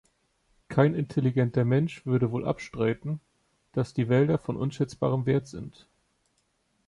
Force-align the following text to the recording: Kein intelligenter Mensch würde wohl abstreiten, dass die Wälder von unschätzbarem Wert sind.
Kein 0.67 0.95
intelligenter 0.95 1.63
Mensch 1.63 2.07
würde 2.07 2.31
wohl 2.31 2.43
abstreiten, 2.47 3.19
dass 3.71 3.93
die 3.93 4.09
Wälder 4.09 4.39
von 4.39 4.57
unschätzbarem 4.57 5.27
Wert 5.27 5.45
sind. 5.47 5.85